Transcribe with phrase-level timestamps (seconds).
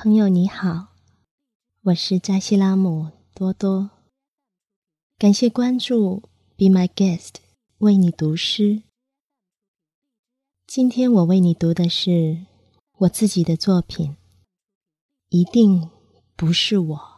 [0.00, 0.90] 朋友你好，
[1.82, 3.90] 我是扎西拉姆多多，
[5.18, 6.22] 感谢关注
[6.56, 7.38] ，Be my guest，
[7.78, 8.84] 为你读诗。
[10.68, 12.46] 今天我为你读的是
[12.98, 14.16] 我自己的作品，
[15.30, 15.90] 一定
[16.36, 17.17] 不是我。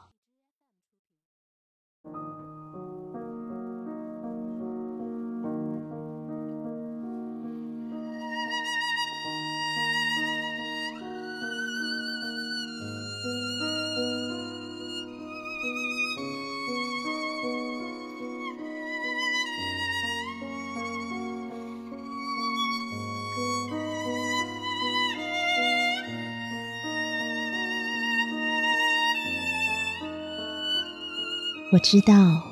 [31.73, 32.43] 我知道，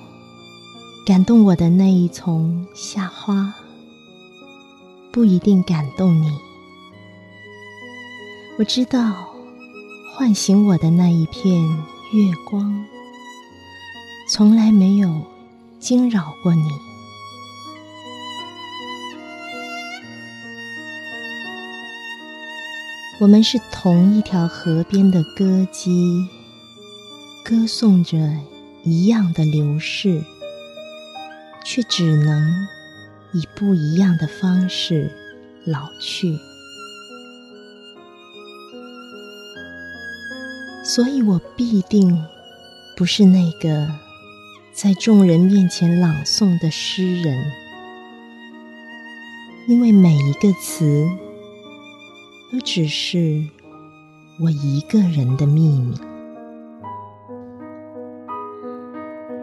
[1.05, 3.53] 感动我的那一丛夏花，
[5.11, 6.39] 不一定感动你。
[8.61, 9.27] 我知道，
[10.15, 11.61] 唤醒我的那一片
[12.13, 12.87] 月光，
[14.30, 15.21] 从来没有
[15.80, 16.71] 惊扰过你。
[23.19, 26.25] 我们是同一条河边的歌姬，
[27.45, 28.16] 歌颂着。
[28.84, 30.23] 一样的流逝，
[31.65, 32.66] 却只能
[33.32, 35.10] 以不一样的方式
[35.65, 36.38] 老去。
[40.85, 42.24] 所以我必定
[42.96, 43.87] 不是那个
[44.73, 47.45] 在众人面前朗诵的诗人，
[49.68, 51.07] 因为每一个词
[52.51, 53.45] 都只是
[54.40, 56.07] 我一个人的秘密。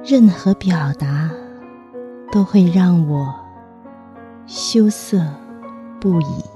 [0.08, 1.32] 任何表达
[2.32, 3.34] 都会让我
[4.46, 5.26] 羞涩
[6.00, 6.55] 不已。